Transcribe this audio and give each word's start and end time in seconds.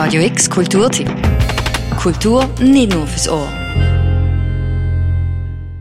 Radio 0.00 0.22
X 0.22 0.48
Kulturtipp. 0.48 1.10
Kultur 2.00 2.48
nicht 2.60 2.92
nur 2.92 3.04
fürs 3.04 3.28
Ohr. 3.28 3.48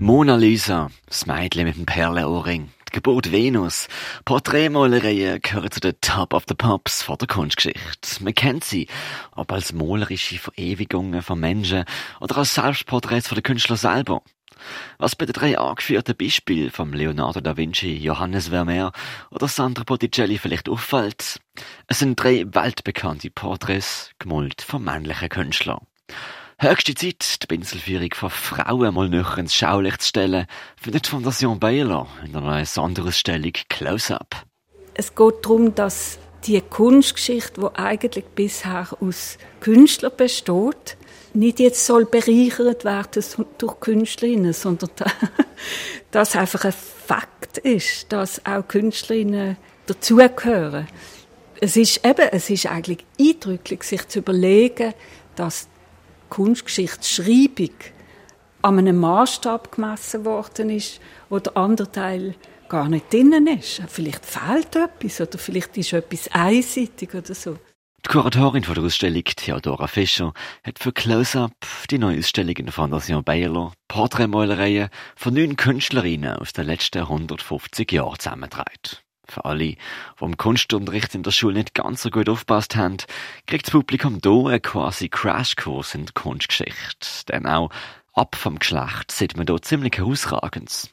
Mona 0.00 0.36
Lisa, 0.36 0.90
das 1.06 1.24
Mädchen 1.24 1.64
mit 1.64 1.76
dem 1.76 1.86
Perlenohrring. 1.86 2.68
Die 2.88 2.92
Geburt 2.92 3.32
Venus. 3.32 3.88
Porträtmalereien 4.26 5.40
gehören 5.40 5.70
zu 5.70 5.80
den 5.80 5.94
Top 6.02 6.34
of 6.34 6.44
the 6.46 6.54
Pops 6.54 7.02
von 7.02 7.16
der 7.16 7.26
Kunstgeschichte. 7.26 8.22
Man 8.22 8.34
kennt 8.34 8.64
sie, 8.64 8.86
ob 9.34 9.50
als 9.50 9.72
malerische 9.72 10.38
Verewigungen 10.38 11.22
von 11.22 11.40
Menschen 11.40 11.86
oder 12.20 12.36
als 12.36 12.52
Selbstporträts 12.52 13.28
von 13.28 13.36
den 13.36 13.44
Künstlern 13.44 13.78
selber. 13.78 14.20
Was 14.98 15.16
bei 15.16 15.26
den 15.26 15.32
drei 15.32 15.58
angeführten 15.58 16.16
Beispielen 16.16 16.70
von 16.70 16.92
Leonardo 16.92 17.40
da 17.40 17.56
Vinci, 17.56 17.96
Johannes 17.96 18.48
Vermeer 18.48 18.92
oder 19.30 19.48
Sandro 19.48 19.84
Botticelli 19.84 20.38
vielleicht 20.38 20.68
auffällt, 20.68 21.40
es 21.86 21.98
sind 21.98 22.22
drei 22.22 22.44
weltbekannte 22.46 23.30
Porträts, 23.30 24.10
gemalt 24.18 24.62
von 24.62 24.84
männlichen 24.84 25.28
Künstlern. 25.28 25.86
Höchste 26.58 26.94
Zeit, 26.94 27.42
die 27.42 27.46
Pinselführung 27.48 28.14
von 28.14 28.30
Frauen 28.30 28.94
mal 28.94 29.08
näher 29.08 29.36
ins 29.36 29.54
Schaulicht 29.54 30.02
zu 30.02 30.08
stellen, 30.10 30.46
findet 30.80 31.06
die 31.06 31.10
Fondation 31.10 31.58
Baylor 31.58 32.06
in 32.24 32.32
neuen 32.32 32.64
Sonderausstellung 32.64 33.52
Close-Up. 33.68 34.44
Es 34.94 35.14
geht 35.14 35.34
darum, 35.42 35.74
dass 35.74 36.18
die 36.44 36.60
Kunstgeschichte, 36.60 37.60
die 37.60 37.78
eigentlich 37.78 38.24
bisher 38.34 38.88
aus 39.00 39.38
Künstlern 39.60 40.12
besteht, 40.16 40.96
nicht 41.34 41.60
jetzt 41.60 41.86
soll 41.86 42.04
bereichert 42.04 42.84
werden 42.84 43.24
durch 43.58 43.80
Künstlerinnen, 43.80 44.52
sondern 44.52 44.90
dass 46.10 46.36
einfach 46.36 46.64
ein 46.64 46.72
Fakt 46.72 47.58
ist, 47.58 48.12
dass 48.12 48.44
auch 48.44 48.66
Künstlerinnen 48.68 49.56
dazugehören. 49.86 50.88
Es 51.60 51.76
ist 51.76 52.04
eben, 52.04 52.28
es 52.32 52.50
ist 52.50 52.66
eigentlich 52.66 53.04
eindrücklich, 53.18 53.82
sich 53.84 54.06
zu 54.08 54.18
überlegen, 54.18 54.94
dass 55.36 55.68
Kunstgeschichtsschreibung 56.28 57.70
an 58.62 58.78
einem 58.78 58.98
Maßstab 58.98 59.72
gemessen 59.72 60.24
worden 60.24 60.70
ist, 60.70 61.00
wo 61.28 61.38
der 61.38 61.56
andere 61.56 61.90
Teil 61.90 62.34
gar 62.72 62.88
nicht 62.88 63.12
drinnen 63.12 63.46
ist. 63.48 63.82
Vielleicht 63.86 64.24
fehlt 64.24 64.74
etwas 64.76 65.20
oder 65.20 65.38
vielleicht 65.38 65.76
ist 65.76 65.92
etwas 65.92 66.28
einseitig 66.32 67.14
oder 67.14 67.34
so. 67.34 67.58
Die 68.04 68.08
Kuratorin 68.08 68.64
von 68.64 68.74
der 68.74 68.84
Ausstellung, 68.84 69.24
Theodora 69.24 69.86
Fischer, 69.86 70.32
hat 70.64 70.78
für 70.78 70.90
Close-Up 70.90 71.52
die 71.90 71.98
neue 71.98 72.18
Ausstellung 72.18 72.56
in 72.56 72.64
der 72.64 72.72
Fondation 72.72 73.22
Bayerler 73.22 73.72
Porträtmalereien 73.88 74.88
von 75.16 75.34
neun 75.34 75.56
Künstlerinnen 75.56 76.34
aus 76.36 76.54
den 76.54 76.64
letzten 76.64 77.00
150 77.00 77.92
Jahren 77.92 78.18
zusammengetragen. 78.18 78.96
Für 79.28 79.44
alle, 79.44 79.58
die 79.58 79.78
im 80.20 80.36
Kunstunterricht 80.38 81.14
in 81.14 81.22
der 81.22 81.30
Schule 81.30 81.58
nicht 81.58 81.74
ganz 81.74 82.02
so 82.02 82.10
gut 82.10 82.30
aufgepasst 82.30 82.74
haben, 82.74 82.96
kriegt 83.46 83.66
das 83.66 83.72
Publikum 83.72 84.18
hier 84.22 84.46
einen 84.46 84.62
quasi 84.62 85.10
Crashkurs 85.10 85.94
in 85.94 86.06
der 86.06 86.14
Kunstgeschichte. 86.14 87.26
Denn 87.28 87.46
auch 87.46 87.70
ab 88.14 88.36
vom 88.36 88.58
Geschlecht 88.58 89.10
sieht 89.10 89.36
man 89.36 89.46
hier 89.46 89.60
ziemlich 89.62 89.98
herausragend. 89.98 90.90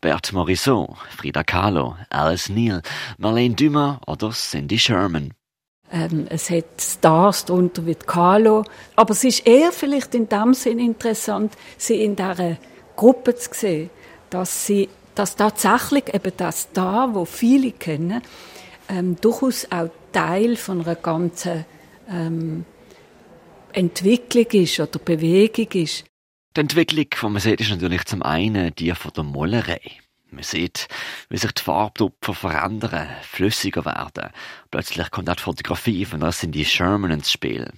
Bert 0.00 0.32
Morisot, 0.32 0.96
Frida 1.16 1.42
Kahlo, 1.42 1.96
Alice 2.10 2.48
Neal, 2.48 2.82
Marlene 3.18 3.54
Dumas 3.54 3.98
oder 4.06 4.30
Cindy 4.30 4.78
Sherman. 4.78 5.32
Ähm, 5.92 6.26
es 6.30 6.50
hat 6.50 6.80
Stars 6.80 7.44
darunter 7.44 7.84
wie 7.86 7.94
Kahlo. 7.94 8.64
Aber 8.96 9.12
es 9.12 9.24
ist 9.24 9.46
eher 9.46 9.72
vielleicht 9.72 10.14
in 10.14 10.28
dem 10.28 10.54
Sinn 10.54 10.78
interessant, 10.78 11.54
sie 11.76 12.04
in 12.04 12.16
dieser 12.16 12.56
Gruppe 12.96 13.34
zu 13.34 13.50
sehen, 13.52 13.90
dass 14.30 14.66
sie, 14.66 14.88
dass 15.14 15.36
tatsächlich 15.36 16.14
eben 16.14 16.32
das 16.36 16.70
da, 16.72 17.08
wo 17.12 17.24
viele 17.24 17.72
kennen, 17.72 18.22
ähm, 18.88 19.16
durchaus 19.20 19.66
auch 19.70 19.90
Teil 20.12 20.56
von 20.56 20.82
einer 20.82 20.96
ganzen 20.96 21.64
ähm, 22.08 22.64
Entwicklung 23.72 24.46
ist 24.52 24.80
oder 24.80 24.98
Bewegung 24.98 25.68
ist. 25.72 26.04
Die 26.56 26.62
Entwicklung, 26.62 27.06
die 27.08 27.26
man 27.26 27.40
sieht, 27.40 27.60
ist 27.60 27.70
natürlich 27.70 28.04
zum 28.06 28.24
einen 28.24 28.74
die 28.74 28.92
von 28.92 29.12
der 29.12 29.22
Malerei. 29.22 29.80
Man 30.32 30.42
sieht, 30.42 30.88
wie 31.28 31.36
sich 31.36 31.52
die 31.52 31.62
Farbtupfer 31.62 32.34
verändern, 32.34 33.08
flüssiger 33.22 33.84
werden. 33.84 34.30
Plötzlich 34.72 35.12
kommt 35.12 35.30
auch 35.30 35.36
die 35.36 35.42
Fotografie 35.42 36.04
von 36.04 36.18
das 36.18 36.40
sind 36.40 36.52
die 36.52 36.64
Sherman 36.64 37.12
ins 37.12 37.30
Spiel. 37.30 37.72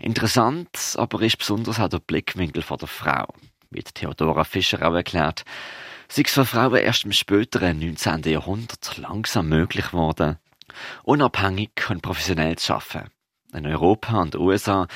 Interessant 0.00 0.96
aber 0.96 1.22
ist 1.22 1.38
besonders 1.38 1.78
auch 1.78 1.88
der 1.88 2.00
Blickwinkel 2.00 2.62
von 2.62 2.78
der 2.78 2.88
Frau. 2.88 3.32
Wie 3.70 3.82
Theodora 3.84 4.42
Fischer 4.42 4.84
auch 4.88 4.94
erklärt, 4.94 5.44
sei 6.08 6.22
es 6.24 6.32
für 6.32 6.44
Frauen 6.44 6.78
erst 6.78 7.04
im 7.04 7.12
späteren 7.12 7.78
19. 7.78 8.22
Jahrhundert 8.24 8.96
langsam 8.96 9.48
möglich 9.48 9.86
geworden, 9.86 10.38
unabhängig 11.04 11.70
und 11.88 12.02
professionell 12.02 12.56
zu 12.56 12.74
arbeiten. 12.74 13.10
In 13.52 13.66
Europa 13.66 14.20
und 14.20 14.34
den 14.34 14.40
USA 14.40 14.88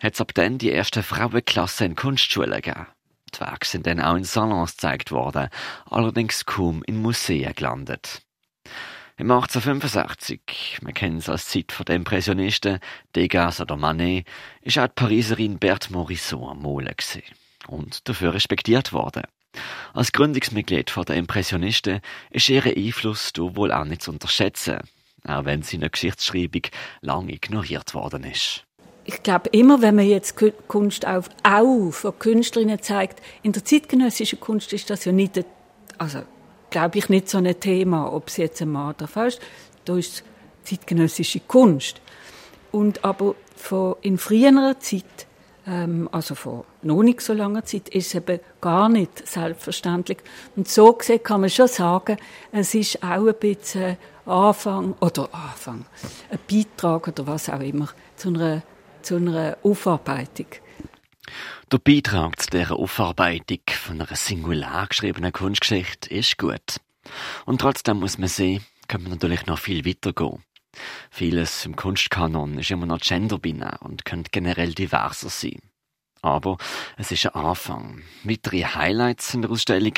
hat 0.00 0.14
es 0.14 0.20
ab 0.20 0.32
dann 0.34 0.58
die 0.58 0.72
ersten 0.72 1.02
Frauenklassen 1.02 1.88
in 1.88 1.96
Kunstschulen 1.96 2.60
gegeben. 2.60 2.86
Die 3.34 3.40
Werke 3.40 3.66
sind 3.66 3.86
dann 3.86 4.00
auch 4.00 4.16
in 4.16 4.24
Salons 4.24 4.72
gezeigt 4.72 5.10
worden, 5.10 5.48
allerdings 5.86 6.46
kaum 6.46 6.82
in 6.84 7.00
Museen 7.00 7.52
gelandet. 7.54 8.22
Im 9.16 9.30
1865, 9.30 10.78
man 10.82 10.94
kennt 10.94 11.18
es 11.18 11.28
als 11.28 11.48
Zeit 11.48 11.74
der 11.86 11.96
Impressionisten, 11.96 12.78
Degas 13.16 13.60
oder 13.60 13.76
Manet, 13.76 14.26
ist 14.62 14.78
auch 14.78 14.86
die 14.86 14.92
Pariserin 14.94 15.58
Berthe 15.58 15.92
Morisot 15.92 16.50
am 16.50 16.62
Malen 16.62 16.94
und 17.66 18.08
dafür 18.08 18.32
respektiert 18.32 18.92
worden. 18.92 19.24
Als 19.92 20.12
Gründungsmitglied 20.12 20.94
der 21.08 21.16
Impressionisten 21.16 22.00
ist 22.30 22.48
ihr 22.48 22.64
Einfluss 22.64 23.32
da 23.32 23.42
wohl 23.56 23.72
auch 23.72 23.84
nicht 23.84 24.02
zu 24.02 24.12
unterschätzen, 24.12 24.78
auch 25.24 25.44
wenn 25.44 25.62
sie 25.62 25.76
in 25.76 25.80
der 25.80 25.90
Geschichtsschreibung 25.90 26.62
lange 27.00 27.32
ignoriert 27.32 27.94
worden 27.94 28.22
ist 28.22 28.67
ich 29.08 29.22
glaube 29.22 29.48
immer, 29.52 29.80
wenn 29.80 29.94
man 29.94 30.06
jetzt 30.06 30.36
Kunst 30.68 31.06
auch, 31.06 31.24
auch 31.42 31.90
von 31.92 32.18
Künstlerinnen 32.18 32.82
zeigt, 32.82 33.22
in 33.42 33.52
der 33.52 33.64
zeitgenössischen 33.64 34.38
Kunst 34.38 34.74
ist 34.74 34.90
das 34.90 35.06
ja 35.06 35.12
nicht, 35.12 35.42
also 35.96 36.20
glaube 36.68 36.98
ich 36.98 37.08
nicht 37.08 37.30
so 37.30 37.38
ein 37.38 37.58
Thema, 37.58 38.12
ob 38.12 38.28
es 38.28 38.36
jetzt 38.36 38.60
ein 38.60 38.68
Mann 38.68 38.94
oder 38.94 39.26
ist. 39.26 39.40
Da 39.86 39.96
ist 39.96 40.24
zeitgenössische 40.62 41.40
Kunst. 41.40 42.02
Und 42.70 43.02
aber 43.02 43.34
von, 43.56 43.96
in 44.02 44.18
früherer 44.18 44.78
Zeit, 44.78 45.26
ähm, 45.66 46.10
also 46.12 46.34
vor 46.34 46.66
noch 46.82 47.02
nicht 47.02 47.22
so 47.22 47.32
langer 47.32 47.64
Zeit, 47.64 47.88
ist 47.88 48.08
es 48.08 48.14
eben 48.14 48.40
gar 48.60 48.90
nicht 48.90 49.26
selbstverständlich. 49.26 50.18
Und 50.54 50.68
so 50.68 50.92
gesehen 50.92 51.22
kann 51.22 51.40
man 51.40 51.48
schon 51.48 51.68
sagen, 51.68 52.18
es 52.52 52.74
ist 52.74 53.02
auch 53.02 53.26
ein 53.26 53.34
bisschen 53.40 53.96
Anfang, 54.26 54.96
oder 55.00 55.30
Anfang, 55.32 55.86
ein 56.30 56.38
Beitrag 56.46 57.08
oder 57.08 57.26
was 57.26 57.48
auch 57.48 57.60
immer, 57.60 57.88
zu 58.14 58.28
einer 58.28 58.60
zu 59.08 59.16
einer 59.16 59.56
Aufarbeitung. 59.62 60.48
Der 61.72 61.78
Beitrag 61.78 62.42
zu 62.42 62.50
dieser 62.50 62.76
Aufarbeitung 62.76 63.60
von 63.70 64.02
einer 64.02 64.14
singular 64.14 64.86
geschriebenen 64.86 65.32
Kunstgeschichte 65.32 66.10
ist 66.10 66.36
gut. 66.36 66.76
Und 67.46 67.62
trotzdem 67.62 68.00
muss 68.00 68.18
man 68.18 68.28
sehen, 68.28 68.62
könnte 68.86 69.04
man 69.04 69.12
natürlich 69.12 69.46
noch 69.46 69.58
viel 69.58 69.86
weiter 69.86 70.12
gehen. 70.12 70.44
Vieles 71.10 71.64
im 71.64 71.74
Kunstkanon 71.74 72.58
ist 72.58 72.70
immer 72.70 72.84
noch 72.84 73.00
genderbinär 73.00 73.78
und 73.80 74.04
könnte 74.04 74.30
generell 74.30 74.74
diverser 74.74 75.30
sein. 75.30 75.62
Aber 76.22 76.56
es 76.96 77.10
ist 77.12 77.26
ein 77.26 77.34
Anfang. 77.34 78.02
Weitere 78.24 78.64
Highlights 78.64 79.34
in 79.34 79.42
der 79.42 79.50
Ausstellung 79.50 79.94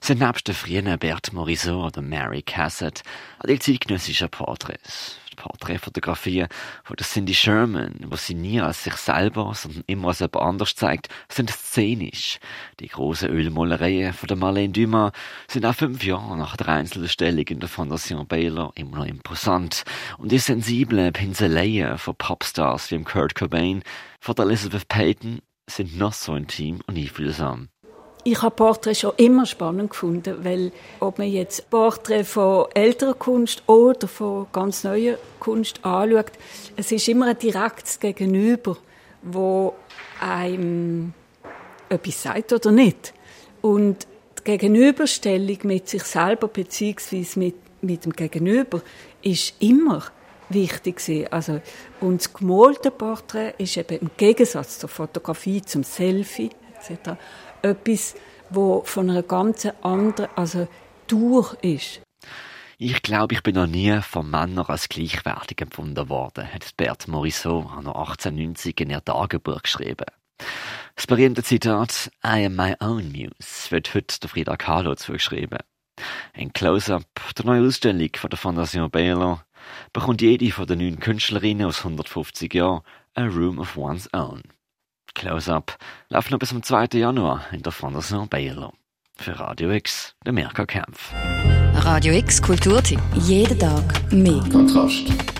sind 0.00 0.20
nebst 0.20 0.46
der 0.46 0.54
frühen 0.54 0.98
Bert 0.98 1.32
Morisot 1.32 1.96
oder 1.96 2.02
Mary 2.02 2.42
Cassatt 2.42 3.02
auch 3.38 3.46
die 3.46 3.58
zeitgenössischen 3.58 4.28
Porträts. 4.28 5.18
Porträtfotografien 5.34 6.48
von 6.84 6.96
der 6.96 7.06
Cindy 7.06 7.34
Sherman, 7.34 7.94
wo 8.06 8.16
sie 8.16 8.34
nie 8.34 8.60
als 8.60 8.84
sich 8.84 8.94
selber, 8.94 9.52
sondern 9.54 9.84
immer 9.86 10.08
als 10.08 10.20
jemand 10.20 10.36
anders 10.36 10.74
zeigt, 10.74 11.08
sind 11.28 11.50
szenisch. 11.50 12.38
Die 12.80 12.88
großen 12.88 13.28
Ölmalereien 13.28 14.12
von 14.12 14.26
der 14.26 14.36
Marlene 14.36 14.72
Dumas 14.72 15.12
sind 15.48 15.66
auch 15.66 15.74
fünf 15.74 16.04
Jahre 16.04 16.36
nach 16.36 16.56
der 16.56 16.68
Einzelausstellung 16.68 17.46
in 17.46 17.60
der 17.60 17.68
Fondation 17.68 18.26
Baylor 18.26 18.72
immer 18.74 18.98
noch 18.98 19.06
imposant. 19.06 19.84
Und 20.18 20.32
die 20.32 20.38
sensiblen 20.38 21.12
Pinseleien 21.12 21.98
von 21.98 22.14
Popstars 22.16 22.90
wie 22.90 23.02
Kurt 23.02 23.34
Cobain, 23.34 23.82
von 24.20 24.34
der 24.34 24.46
Elizabeth 24.46 24.88
Payton 24.88 25.40
sind 25.68 25.96
noch 25.98 26.12
so 26.12 26.34
intim 26.34 26.80
und 26.86 26.96
einfühlsam. 26.96 27.68
Ich 28.26 28.40
habe 28.40 28.54
Porträts 28.54 29.00
schon 29.00 29.12
immer 29.18 29.44
spannend 29.44 29.90
gefunden, 29.90 30.42
weil 30.44 30.72
ob 30.98 31.18
man 31.18 31.28
jetzt 31.28 31.68
Porträts 31.68 32.30
von 32.30 32.66
älterer 32.72 33.12
Kunst 33.12 33.62
oder 33.68 34.08
von 34.08 34.46
ganz 34.50 34.82
neuer 34.82 35.18
Kunst 35.40 35.84
anschaut, 35.84 36.32
es 36.76 36.90
ist 36.90 37.06
immer 37.08 37.26
ein 37.26 37.38
direktes 37.38 38.00
Gegenüber, 38.00 38.78
wo 39.20 39.74
einem 40.20 41.12
etwas 41.90 42.22
sagt 42.22 42.54
oder 42.54 42.70
nicht. 42.72 43.12
Und 43.60 44.06
die 44.38 44.44
Gegenüberstellung 44.44 45.58
mit 45.64 45.88
sich 45.90 46.04
selber 46.04 46.48
beziehungsweise 46.48 47.38
mit, 47.38 47.56
mit 47.82 48.06
dem 48.06 48.12
Gegenüber 48.12 48.80
ist 49.20 49.54
immer 49.60 50.02
wichtig 50.54 50.96
gewesen. 50.96 51.32
Also, 51.32 51.60
und 52.00 52.20
das 52.20 52.32
gemalte 52.32 52.90
Porträt 52.90 53.54
ist 53.58 53.76
eben 53.76 53.98
im 53.98 54.10
Gegensatz 54.16 54.78
zur 54.78 54.88
Fotografie, 54.88 55.62
zum 55.62 55.82
Selfie 55.82 56.50
etc. 56.78 57.18
etwas, 57.62 58.14
wo 58.50 58.82
von 58.84 59.10
einer 59.10 59.22
ganz 59.22 59.66
anderen, 59.82 60.30
also 60.36 60.68
durch 61.06 61.54
ist. 61.62 62.00
Ich 62.78 63.02
glaube, 63.02 63.34
ich 63.34 63.42
bin 63.42 63.54
noch 63.54 63.66
nie 63.66 64.00
von 64.00 64.28
Männern 64.28 64.66
als 64.66 64.88
gleichwertig 64.88 65.60
empfunden 65.60 66.08
worden, 66.08 66.52
hat 66.52 66.76
Bert 66.76 67.06
Morisot 67.06 67.66
an 67.66 67.86
1890 67.86 68.80
in 68.80 68.90
ihr 68.90 69.04
Tagebuch 69.04 69.62
geschrieben. 69.62 70.06
Das 70.96 71.06
berühmte 71.06 71.42
Zitat 71.42 72.10
I 72.24 72.46
am 72.46 72.56
my 72.56 72.74
own 72.80 73.12
muse 73.12 73.70
wird 73.70 73.94
heute 73.94 74.18
der 74.20 74.28
Frida 74.28 74.56
Kahlo 74.56 74.94
zugeschrieben. 74.94 75.58
Ein 76.32 76.52
Close-up 76.52 77.04
der 77.38 77.46
neuen 77.46 77.66
Ausstellung 77.66 78.10
von 78.16 78.30
der 78.30 78.38
Fondation 78.38 78.90
Baylor 78.90 79.44
bekommt 79.92 80.22
jede 80.22 80.50
von 80.50 80.66
den 80.66 80.78
neun 80.78 81.00
Künstlerinnen 81.00 81.66
aus 81.66 81.78
150 81.78 82.52
Jahren 82.54 82.82
A 83.14 83.24
Room 83.24 83.58
of 83.58 83.76
One's 83.76 84.08
Own. 84.12 84.42
Close-up 85.14 85.78
läuft 86.08 86.30
noch 86.30 86.38
bis 86.38 86.48
zum 86.48 86.62
2. 86.62 86.98
Januar 86.98 87.44
in 87.52 87.62
der 87.62 87.72
Fondation 87.72 88.28
Baylor. 88.28 88.72
Für 89.16 89.38
Radio 89.38 89.70
X, 89.70 90.14
der 90.26 90.32
Mirka 90.32 90.66
Kempf. 90.66 91.12
Radio 91.74 92.14
X 92.14 92.42
Kulturtipp. 92.42 93.00
Jeden 93.14 93.58
Tag 93.58 94.12
mehr. 94.12 94.42
Kontrast. 94.50 95.33